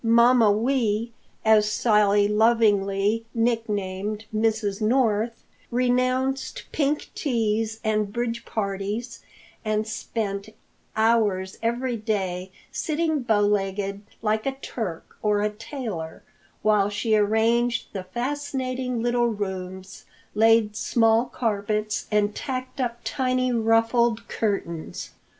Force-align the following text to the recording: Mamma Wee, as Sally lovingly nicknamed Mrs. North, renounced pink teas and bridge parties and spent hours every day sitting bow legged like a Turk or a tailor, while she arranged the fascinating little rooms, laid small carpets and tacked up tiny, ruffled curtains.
Mamma 0.03 0.51
Wee, 0.51 1.11
as 1.45 1.71
Sally 1.71 2.27
lovingly 2.27 3.27
nicknamed 3.35 4.25
Mrs. 4.33 4.81
North, 4.81 5.43
renounced 5.69 6.63
pink 6.71 7.11
teas 7.13 7.79
and 7.83 8.11
bridge 8.11 8.43
parties 8.43 9.21
and 9.63 9.87
spent 9.87 10.49
hours 10.95 11.59
every 11.61 11.97
day 11.97 12.51
sitting 12.71 13.21
bow 13.21 13.41
legged 13.41 14.01
like 14.23 14.47
a 14.47 14.53
Turk 14.63 15.17
or 15.21 15.43
a 15.43 15.51
tailor, 15.51 16.23
while 16.63 16.89
she 16.89 17.15
arranged 17.15 17.93
the 17.93 18.05
fascinating 18.05 19.03
little 19.03 19.27
rooms, 19.27 20.05
laid 20.33 20.75
small 20.75 21.25
carpets 21.25 22.07
and 22.09 22.33
tacked 22.33 22.81
up 22.81 22.97
tiny, 23.03 23.51
ruffled 23.51 24.27
curtains. 24.27 25.11